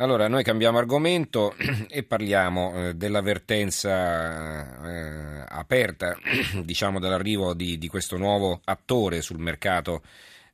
[0.00, 1.56] Allora, noi cambiamo argomento
[1.90, 6.16] e parliamo eh, dell'avvertenza eh, aperta,
[6.62, 10.02] diciamo, dell'arrivo di, di, questo nuovo attore sul mercato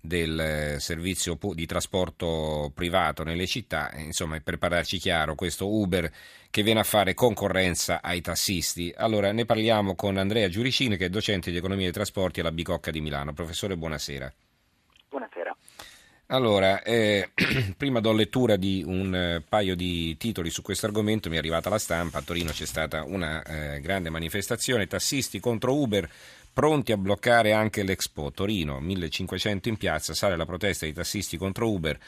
[0.01, 3.93] del eh, servizio di trasporto privato nelle città.
[3.97, 6.11] Insomma, per parlarci chiaro, questo Uber
[6.49, 8.95] che viene a fare concorrenza ai tassisti.
[8.97, 12.91] Allora, ne parliamo con Andrea Giuricini, che è docente di economia dei trasporti alla Bicocca
[12.91, 13.35] di Milano.
[13.35, 14.33] Professore, buonasera.
[16.29, 17.31] Allora, eh,
[17.77, 21.69] prima do lettura di un eh, paio di titoli su questo argomento, mi è arrivata
[21.69, 26.09] la stampa, a Torino c'è stata una eh, grande manifestazione, tassisti contro Uber,
[26.51, 31.71] pronti a bloccare anche l'Expo, Torino, 1500 in piazza, sale la protesta dei tassisti contro
[31.71, 31.99] Uber,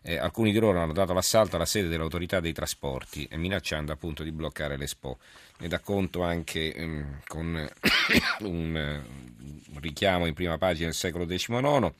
[0.00, 4.32] eh, alcuni di loro hanno dato l'assalto alla sede dell'autorità dei trasporti, minacciando appunto di
[4.32, 5.18] bloccare l'Expo.
[5.58, 7.68] Ne dà conto anche ehm, con
[8.40, 9.02] un, eh,
[9.72, 11.92] un richiamo in prima pagina del secolo XIX.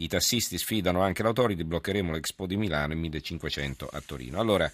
[0.00, 4.38] I tassisti sfidano anche l'autority, bloccheremo l'Expo di Milano e 1500 a Torino.
[4.38, 4.70] Allora,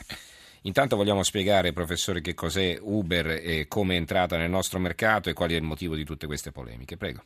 [0.62, 5.32] intanto vogliamo spiegare, professore, che cos'è Uber e come è entrata nel nostro mercato e
[5.32, 6.98] qual è il motivo di tutte queste polemiche.
[6.98, 7.22] Prego.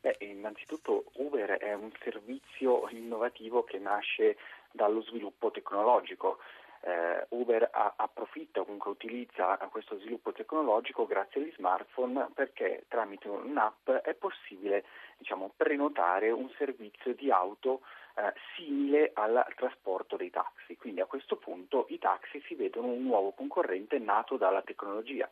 [0.00, 4.36] Beh, innanzitutto Uber è un servizio innovativo che nasce
[4.72, 6.38] dallo sviluppo tecnologico
[6.84, 13.88] eh, Uber ha, approfitta, comunque utilizza questo sviluppo tecnologico grazie agli smartphone perché tramite un'app
[13.90, 14.84] è possibile
[15.16, 17.82] diciamo, prenotare un servizio di auto
[18.16, 20.76] eh, simile al trasporto dei taxi.
[20.76, 25.30] Quindi a questo punto i taxi si vedono un nuovo concorrente nato dalla tecnologia.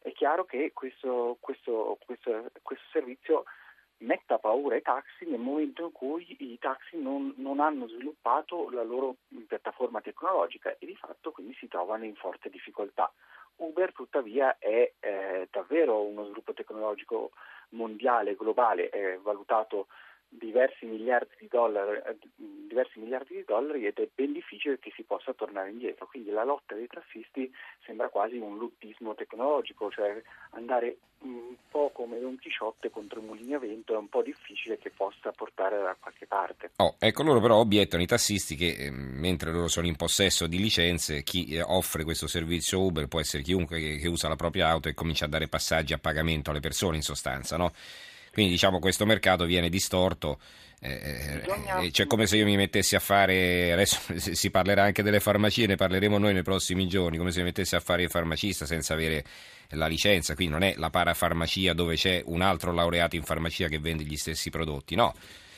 [0.00, 3.44] È chiaro che questo, questo, questo, questo servizio
[3.98, 8.82] metta paura ai taxi nel momento in cui i taxi non, non, hanno sviluppato la
[8.82, 9.16] loro
[9.46, 13.10] piattaforma tecnologica e di fatto quindi si trovano in forte difficoltà.
[13.56, 17.30] Uber tuttavia è eh, davvero uno sviluppo tecnologico
[17.70, 19.86] mondiale, globale, è valutato
[20.38, 25.02] diversi miliardi di dollari, eh, diversi miliardi di dollari ed è ben difficile che si
[25.02, 26.06] possa tornare indietro.
[26.06, 27.52] Quindi la lotta dei tassisti
[27.84, 30.20] sembra quasi un luttismo tecnologico, cioè
[30.50, 34.78] andare un po' come Don Chisciotte contro i mulini a vento è un po' difficile
[34.78, 36.70] che possa portare da qualche parte.
[36.76, 40.58] Oh, ecco, loro però obiettano i tassisti che eh, mentre loro sono in possesso di
[40.58, 44.88] licenze, chi eh, offre questo servizio Uber può essere chiunque che usa la propria auto
[44.88, 47.72] e comincia a dare passaggi a pagamento alle persone in sostanza, no?
[48.36, 50.38] Quindi diciamo questo mercato viene distorto.
[50.78, 51.40] Eh,
[51.80, 53.98] eh, cioè come se io mi mettessi a fare, adesso
[54.34, 57.76] si parlerà anche delle farmacie, ne parleremo noi nei prossimi giorni, come se mi mettessi
[57.76, 59.24] a fare il farmacista senza avere
[59.70, 63.78] la licenza, quindi non è la parafarmacia dove c'è un altro laureato in farmacia che
[63.78, 65.14] vende gli stessi prodotti, no.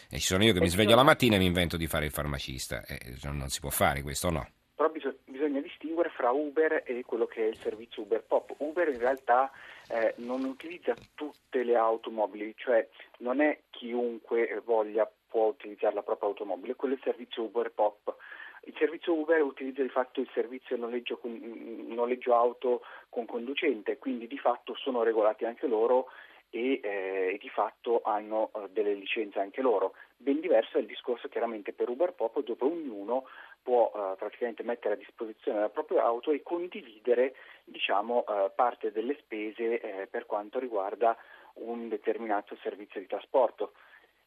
[0.09, 2.13] E ci sono io che mi sveglio la mattina e mi invento di fare il
[2.13, 4.49] farmacista, eh, non si può fare questo, no?
[4.77, 4.89] Però
[5.25, 8.55] bisogna distinguere fra Uber e quello che è il servizio Uber Pop.
[8.59, 9.51] Uber in realtà
[9.89, 12.87] eh, non utilizza tutte le automobili, cioè
[13.19, 18.17] non è chiunque voglia può utilizzare la propria automobile, quello è il servizio Uber Pop.
[18.65, 24.37] Il servizio Uber utilizza di fatto il servizio noleggio, noleggio auto con conducente, quindi di
[24.37, 26.09] fatto sono regolati anche loro
[26.51, 29.95] e, eh, di fatto hanno eh, delle licenze anche loro.
[30.17, 33.25] Ben diverso è il discorso chiaramente per Uber Pop dove ognuno
[33.69, 37.35] può eh, praticamente mettere a disposizione la propria auto e condividere
[37.65, 41.15] diciamo, eh, parte delle spese eh, per quanto riguarda
[41.57, 43.73] un determinato servizio di trasporto.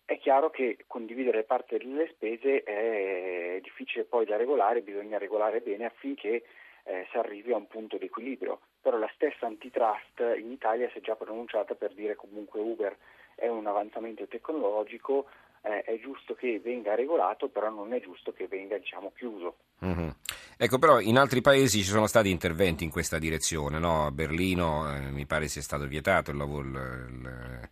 [0.06, 5.85] È chiaro che condividere parte delle spese è difficile poi da regolare, bisogna regolare bene
[5.85, 6.44] affinché
[6.84, 11.00] eh, si arrivi a un punto di equilibrio, però la stessa antitrust in Italia si
[11.00, 12.96] è già pronunciata per dire comunque Uber
[13.34, 15.25] è un avanzamento tecnologico,
[15.61, 19.57] eh, è giusto che venga regolato, però non è giusto che venga diciamo, chiuso.
[19.85, 20.09] Mm-hmm.
[20.57, 24.05] Ecco, però in altri paesi ci sono stati interventi in questa direzione, no?
[24.05, 27.69] A Berlino eh, mi pare sia stato vietato il lavoro il, il,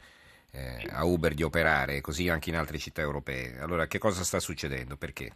[0.53, 3.59] eh, a Uber di operare, così anche in altre città europee.
[3.59, 4.95] Allora, che cosa sta succedendo?
[4.97, 5.31] Perché?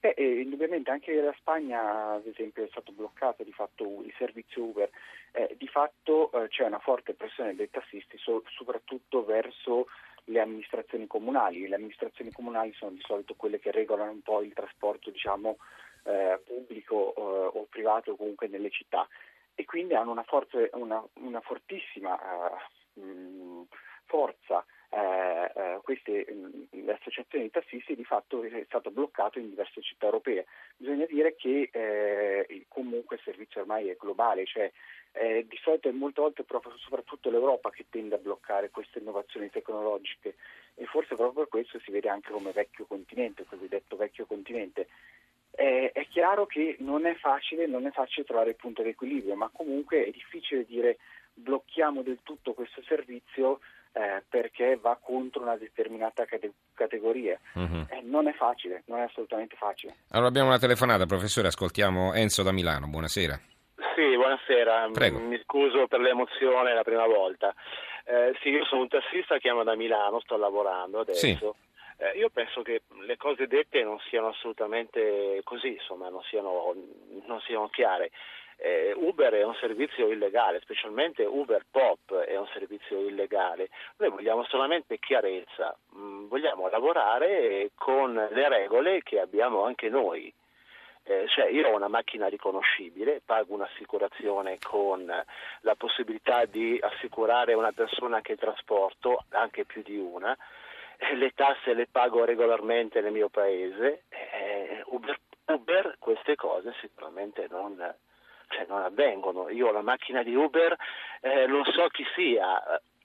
[0.00, 4.64] Beh, eh, indubbiamente anche la Spagna, ad esempio, è stato bloccato di fatto il servizio
[4.64, 4.88] Uber.
[5.32, 9.86] Eh, di fatto eh, c'è una forte pressione dei tassisti, so, soprattutto verso
[10.24, 11.66] le amministrazioni comunali.
[11.66, 15.56] Le amministrazioni comunali sono di solito quelle che regolano un po' il trasporto, diciamo,
[16.04, 19.06] eh, pubblico eh, o privato comunque nelle città
[19.54, 22.18] e quindi hanno una, forze, una, una fortissima
[22.94, 23.66] uh, mh,
[24.06, 24.79] forza eh, eh,
[25.90, 30.46] queste mh, le associazioni di tassisti di fatto è stato bloccato in diverse città europee.
[30.76, 34.70] Bisogna dire che eh, comunque il servizio ormai è globale, cioè
[35.12, 39.50] eh, di solito è molte volte proprio, soprattutto l'Europa che tende a bloccare queste innovazioni
[39.50, 40.36] tecnologiche
[40.76, 44.86] e forse proprio per questo si vede anche come vecchio continente, cosiddetto vecchio continente.
[45.52, 49.34] Eh, è chiaro che non è facile, non è facile trovare il punto di equilibrio,
[49.34, 50.98] ma comunque è difficile dire
[51.34, 53.58] blocchiamo del tutto questo servizio
[53.92, 57.38] eh, perché va contro una determinata cate- categoria.
[57.54, 57.86] Uh-huh.
[57.88, 59.96] Eh, non è facile, non è assolutamente facile.
[60.10, 63.38] Allora abbiamo una telefonata, professore, ascoltiamo Enzo da Milano, buonasera.
[63.94, 65.18] Sì, buonasera, Prego.
[65.18, 67.54] mi scuso per l'emozione la prima volta.
[68.04, 71.18] Eh, sì, io sono un tassista, chiamo da Milano, sto lavorando adesso.
[71.18, 71.38] Sì.
[71.98, 76.74] Eh, io penso che le cose dette non siano assolutamente così, insomma, non siano,
[77.26, 78.10] non siano chiare.
[78.62, 83.70] Eh, Uber è un servizio illegale, specialmente Uber Pop è un servizio illegale.
[83.96, 90.30] Noi vogliamo solamente chiarezza, mm, vogliamo lavorare con le regole che abbiamo anche noi.
[91.04, 97.72] Eh, cioè io ho una macchina riconoscibile, pago un'assicurazione con la possibilità di assicurare una
[97.72, 100.36] persona che trasporto, anche più di una,
[100.98, 107.46] eh, le tasse le pago regolarmente nel mio paese, eh, Uber, Uber, queste cose sicuramente
[107.48, 107.82] non,
[108.60, 109.48] cioè, non, avvengono.
[109.50, 110.76] Io la macchina di Uber,
[111.20, 112.62] eh, non so chi sia,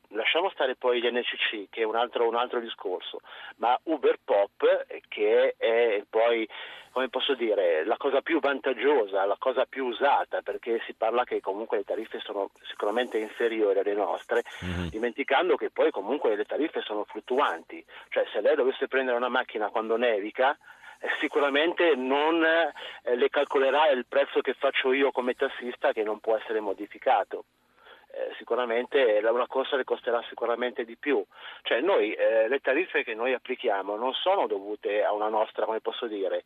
[0.10, 3.22] lasciamo stare poi gli NCC che è un altro, un altro discorso,
[3.58, 6.48] ma Uber Pop che è poi
[6.96, 11.42] come posso dire, la cosa più vantaggiosa, la cosa più usata, perché si parla che
[11.42, 14.88] comunque le tariffe sono sicuramente inferiori alle nostre, mm-hmm.
[14.88, 19.68] dimenticando che poi comunque le tariffe sono fluttuanti, cioè se lei dovesse prendere una macchina
[19.68, 20.58] quando nevica, eh,
[21.20, 26.36] sicuramente non eh, le calcolerà il prezzo che faccio io come tassista che non può
[26.36, 27.46] essere modificato.
[28.12, 31.24] Eh, sicuramente una corsa le costerà sicuramente di più.
[31.64, 35.82] Cioè noi, eh, le tariffe che noi applichiamo non sono dovute a una nostra, come
[35.82, 36.46] posso dire,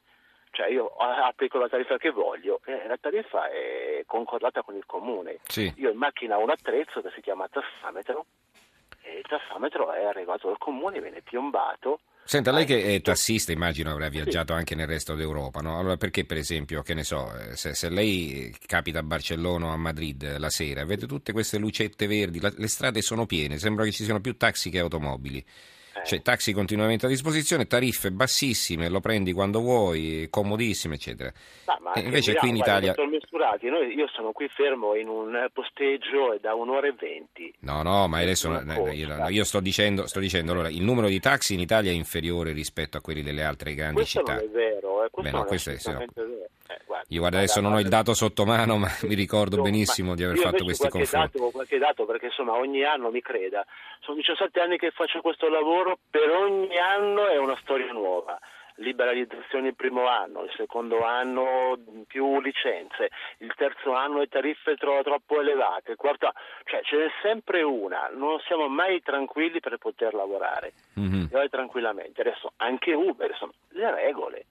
[0.52, 5.40] cioè io applico la tariffa che voglio, eh, la tariffa è concordata con il comune.
[5.44, 5.72] Sì.
[5.78, 8.26] Io in macchina ho un attrezzo che si chiama tassametro
[9.04, 12.00] e il tassametro è arrivato dal comune, viene piombato.
[12.30, 15.80] Senta, lei che è tassista, immagino avrà viaggiato anche nel resto d'Europa, no?
[15.80, 19.70] Allora perché per esempio, che ne so, eh, se, se, lei capita a Barcellona o
[19.70, 23.84] a Madrid la sera, vede tutte queste lucette verdi, la, le strade sono piene, sembra
[23.84, 25.44] che ci siano più taxi che automobili.
[26.06, 31.32] Cioè, taxi continuamente a disposizione, tariffe bassissime, lo prendi quando vuoi, comodissime, eccetera.
[31.66, 32.94] Ma, ma invece qui in Italia...
[33.62, 37.54] Noi, io sono qui fermo in un posteggio da un'ora e venti.
[37.62, 38.50] No, no, ma adesso
[38.92, 42.52] io, io, sto, dicendo, sto dicendo, allora, il numero di taxi in Italia è inferiore
[42.52, 44.36] rispetto a quelli delle altre grandi questo città.
[44.36, 46.06] Non è vero, eh, questo Beh, no, non questo è è, no.
[46.14, 46.39] vero.
[47.12, 50.38] Io guarda, adesso non ho il dato sotto mano, ma mi ricordo benissimo di aver
[50.38, 51.38] fatto questi confronti.
[51.38, 53.66] Dato, qualche dato, perché insomma ogni anno, mi creda,
[54.02, 58.40] sono 17 anni che faccio questo lavoro, per ogni anno è una storia nuova
[58.80, 61.78] liberalizzazione il primo anno, il secondo anno
[62.08, 63.10] più licenze,
[63.40, 67.62] il terzo anno le tariffe tro- troppo elevate, il quarto anno, cioè ce n'è sempre
[67.62, 71.26] una, non siamo mai tranquilli per poter lavorare, mm-hmm.
[71.50, 72.22] tranquillamente.
[72.22, 74.46] Adesso anche Uber, insomma, le regole,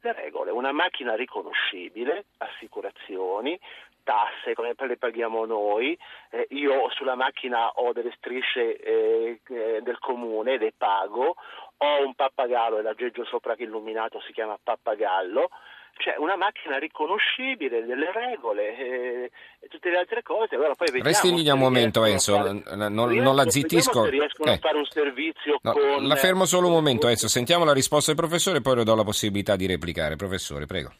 [0.00, 3.58] le regole, una macchina riconoscibile, assicurazioni,
[4.02, 5.96] tasse come le paghiamo noi,
[6.30, 11.36] eh, io sulla macchina ho delle strisce eh, eh del comune, le pago,
[11.76, 15.50] ho un pappagallo e l'aggeggio sopra che illuminato si chiama pappagallo,
[15.96, 20.54] cioè una macchina riconoscibile, delle regole eh, e tutte le altre cose.
[20.54, 22.62] Allora poi vediamo Resti lì un momento, Enzo, fare...
[22.74, 24.04] non, non, la zittisco.
[24.06, 24.54] Riescono eh.
[24.54, 26.06] a fare un servizio no, con...
[26.06, 28.94] La fermo solo un momento, Enzo, sentiamo la risposta del professore e poi le do
[28.94, 30.16] la possibilità di replicare.
[30.16, 30.92] Professore, prego.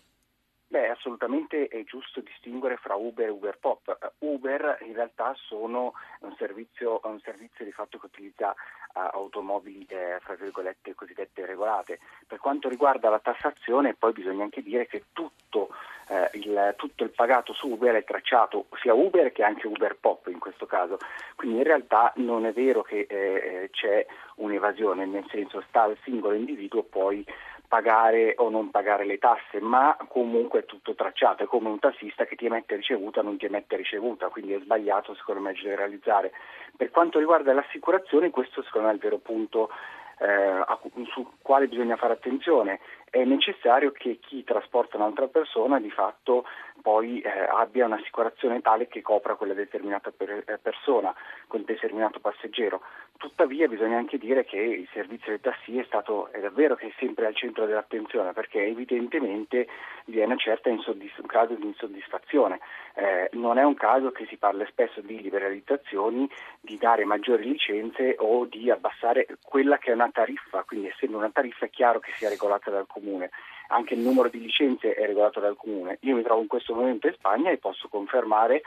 [0.71, 4.13] Beh, assolutamente è giusto distinguere fra Uber e Uber Pop.
[4.19, 10.19] Uber in realtà sono un servizio, un servizio di fatto che utilizza uh, automobili eh,
[10.21, 11.99] fra virgolette cosiddette regolate.
[12.25, 15.71] Per quanto riguarda la tassazione, poi bisogna anche dire che tutto,
[16.07, 20.29] eh, il, tutto il pagato su Uber è tracciato sia Uber che anche Uber Pop
[20.29, 20.99] in questo caso.
[21.35, 23.17] Quindi in realtà non è vero che eh,
[23.65, 27.27] eh c'è un'evasione, nel senso sta al singolo individuo poi
[27.71, 32.25] pagare o non pagare le tasse, ma comunque è tutto tracciato, è come un tassista
[32.25, 36.33] che ti emette ricevuta o non ti emette ricevuta, quindi è sbagliato secondo me generalizzare.
[36.77, 39.71] Per quanto riguarda l'assicurazione, questo secondo me è il vero punto
[40.19, 40.65] eh,
[41.13, 42.81] sul quale bisogna fare attenzione.
[43.09, 46.45] È necessario che chi trasporta un'altra persona di fatto
[46.81, 51.15] poi eh, abbia un'assicurazione tale che copra quella determinata per, eh, persona,
[51.47, 52.81] quel determinato passeggero.
[53.17, 56.93] Tuttavia bisogna anche dire che il servizio dei tassi è stato è davvero che è
[56.99, 59.69] sempre al centro dell'attenzione perché evidentemente
[60.07, 62.61] vi è una certa insoddisf- grado di insoddisfazione.
[62.95, 66.29] Eh, non è un caso che si parla spesso di liberalizzazioni,
[66.61, 71.31] di dare maggiori licenze o di abbassare quella che è una tariffa, quindi essendo una
[71.31, 73.31] tariffa è chiaro che sia regolata dal comune
[73.71, 75.99] anche il numero di licenze è regolato dal comune.
[76.03, 78.63] Io mi trovo in questo momento in Spagna e posso confermare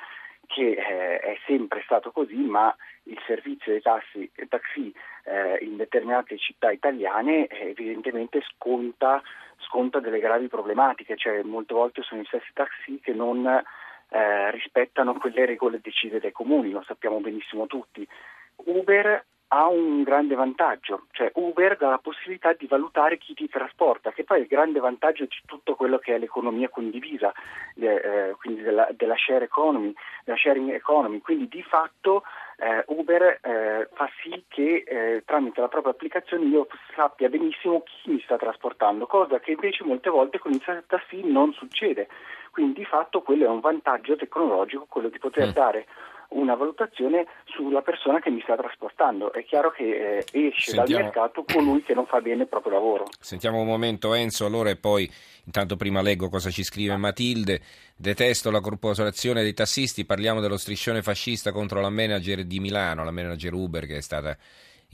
[0.48, 4.94] che eh, è sempre stato così, ma il servizio dei tassi, taxi
[5.24, 9.22] eh, in determinate città italiane eh, evidentemente sconta,
[9.58, 15.14] sconta, delle gravi problematiche, cioè molte volte sono i stessi taxi che non eh, rispettano
[15.16, 18.08] quelle regole decise dai comuni, lo sappiamo benissimo tutti.
[18.66, 24.12] Uber ha un grande vantaggio, cioè Uber dà la possibilità di valutare chi ti trasporta,
[24.12, 27.32] che poi è il grande vantaggio di tutto quello che è l'economia condivisa,
[27.76, 29.94] eh, quindi della, della, share economy,
[30.26, 32.24] della sharing economy, quindi di fatto
[32.58, 38.10] eh, Uber eh, fa sì che eh, tramite la propria applicazione io sappia benissimo chi
[38.10, 42.08] mi sta trasportando, cosa che invece molte volte con il taxi non succede.
[42.50, 45.52] Quindi di fatto quello è un vantaggio tecnologico, quello di poter mm.
[45.54, 45.88] dare
[46.30, 49.32] una valutazione sulla persona che mi sta trasportando.
[49.34, 51.02] È chiaro che eh, esce Sentiamo...
[51.02, 53.06] dal mercato colui che non fa bene il proprio lavoro.
[53.20, 55.10] Sentiamo un momento Enzo, allora e poi
[55.46, 57.62] intanto prima leggo cosa ci scrive Matilde.
[57.96, 63.12] Detesto la corporazione dei tassisti, parliamo dello striscione fascista contro la manager di Milano, la
[63.12, 64.38] manager Uber che è stata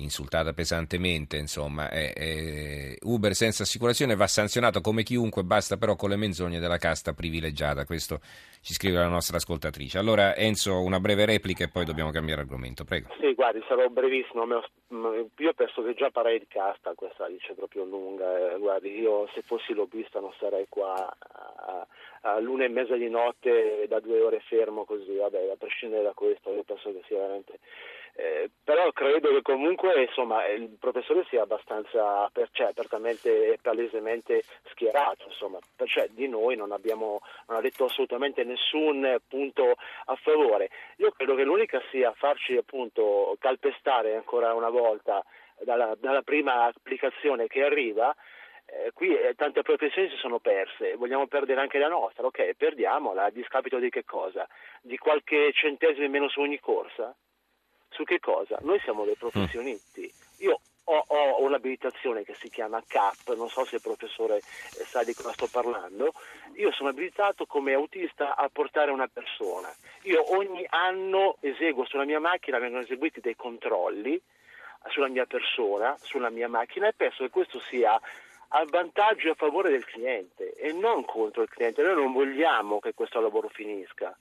[0.02, 6.10] insultata pesantemente, insomma, è, è Uber senza assicurazione va sanzionato come chiunque, basta però con
[6.10, 8.20] le menzogne della casta privilegiata, questo
[8.62, 9.98] ci scrive la nostra ascoltatrice.
[9.98, 13.10] Allora Enzo, una breve replica e poi dobbiamo cambiare argomento, prego.
[13.20, 18.54] Sì, guardi, sarò brevissimo, io penso che già parlerei di casta, questa dice proprio lunga,
[18.54, 21.88] eh, guardi, io se fossi lobbista non sarei qua a,
[22.22, 26.54] all'una e mezza di notte da due ore fermo così, vabbè, a prescindere da questo,
[26.54, 27.60] io penso che sia veramente
[28.20, 34.44] eh, però credo che comunque insomma, il professore sia abbastanza per, cioè, apertamente e palesemente
[34.72, 40.70] schierato, insomma, cioè, di noi non, abbiamo, non ha detto assolutamente nessun punto a favore.
[40.98, 45.24] Io credo che l'unica sia farci appunto calpestare ancora una volta
[45.62, 48.14] dalla, dalla prima applicazione che arriva
[48.66, 53.24] eh, qui eh, tante professioni si sono perse, vogliamo perdere anche la nostra, ok, perdiamola
[53.24, 54.48] a discapito di che cosa?
[54.82, 57.16] Di qualche centesimo in meno su ogni corsa?
[57.90, 58.58] Su che cosa?
[58.62, 60.12] Noi siamo dei professionisti.
[60.40, 60.60] Io
[60.92, 64.42] ho, ho un'abilitazione che si chiama CAP, non so se il professore eh,
[64.86, 66.14] sa di cosa sto parlando.
[66.56, 69.72] Io sono abilitato come autista a portare una persona.
[70.04, 74.20] Io ogni anno eseguo sulla mia macchina, vengono eseguiti dei controlli
[74.88, 78.00] sulla mia persona, sulla mia macchina e penso che questo sia
[78.52, 81.84] a vantaggio e a favore del cliente e non contro il cliente.
[81.84, 84.18] Noi non vogliamo che questo lavoro finisca.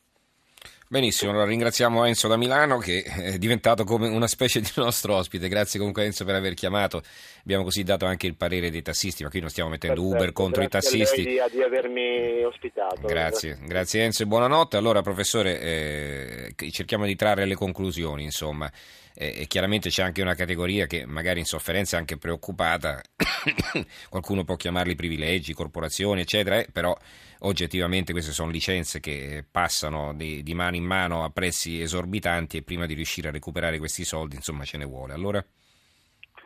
[0.91, 5.47] Benissimo, allora ringraziamo Enzo da Milano che è diventato come una specie di nostro ospite.
[5.47, 7.03] Grazie comunque Enzo per aver chiamato.
[7.43, 10.33] Abbiamo così dato anche il parere dei tassisti, ma qui non stiamo mettendo Perfetto, Uber
[10.33, 11.25] contro i tassisti.
[11.25, 13.07] Grazie di avermi ospitato.
[13.07, 14.79] Grazie, grazie Enzo e buonanotte.
[14.79, 18.73] Allora professore, eh, cerchiamo di trarre le conclusioni, insomma.
[19.21, 23.03] E chiaramente c'è anche una categoria che magari in sofferenza è anche preoccupata,
[24.09, 26.97] qualcuno può chiamarli privilegi, corporazioni, eccetera, eh, però
[27.41, 32.63] oggettivamente queste sono licenze che passano di, di, mano in mano a prezzi esorbitanti e
[32.63, 35.13] prima di riuscire a recuperare questi soldi insomma ce ne vuole.
[35.13, 35.45] Allora?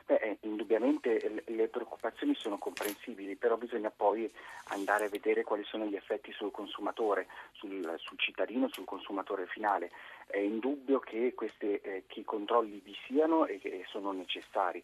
[0.06, 4.30] Beh, eh, indubbiamente le preoccupazioni sono comprensibili, però bisogna poi
[4.68, 9.90] andare a vedere quali sono gli effetti sul consumatore, sul, sul cittadino, sul consumatore finale.
[10.26, 14.82] È indubbio che, queste, eh, controlli vi siano e che sono necessari.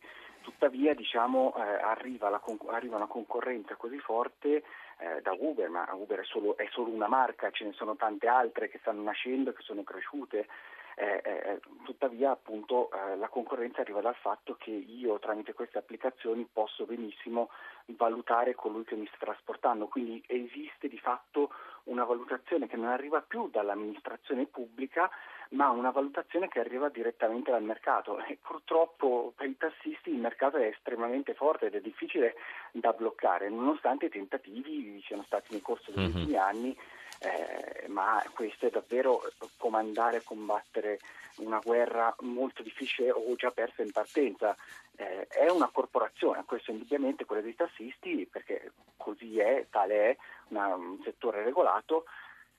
[0.48, 4.64] Tuttavia diciamo, eh, arriva, la, arriva, una concorrenza così forte
[4.96, 8.28] eh, da Uber, ma Uber è solo, è solo, una marca, ce ne sono tante
[8.28, 10.48] altre che stanno nascendo, che sono cresciute.
[10.96, 15.78] Eh, eh, eh tuttavia appunto eh, la concorrenza arriva dal fatto che io tramite queste
[15.78, 17.50] applicazioni posso benissimo
[17.84, 21.50] valutare colui che mi sta trasportando, quindi esiste di fatto
[21.88, 25.10] una valutazione che non arriva più dall'amministrazione pubblica
[25.50, 30.56] ma una valutazione che arriva direttamente dal mercato e purtroppo per i tassisti il mercato
[30.56, 32.34] è estremamente forte ed è difficile
[32.72, 36.16] da bloccare nonostante i tentativi siano stati nel corso degli mm-hmm.
[36.16, 36.76] ultimi anni
[37.20, 39.22] eh, ma questo è davvero
[39.56, 41.00] comandare e combattere
[41.38, 44.56] una guerra molto difficile o già persa in partenza.
[44.96, 48.72] Eh, è una corporazione, questo indubbiamente quella dei tassisti, perché
[49.08, 50.16] così è, tale è,
[50.48, 52.04] una, un settore regolato.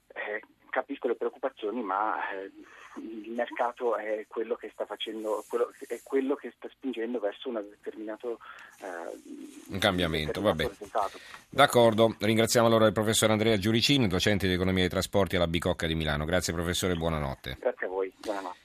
[0.08, 2.52] Eh, capisco le preoccupazioni, ma eh,
[2.98, 7.64] il mercato è quello che sta facendo, quello, è quello che sta spingendo verso un
[7.70, 8.40] determinato
[8.82, 10.42] eh, un cambiamento.
[10.42, 10.68] Vabbè.
[10.68, 11.20] Risultato.
[11.50, 15.96] D'accordo, ringraziamo allora il professor Andrea Giuricini, docente di economia dei trasporti alla Bicocca di
[15.96, 16.26] Milano.
[16.26, 17.58] Grazie professore, buonanotte.
[17.60, 18.58] Grazie a voi, buonanotte.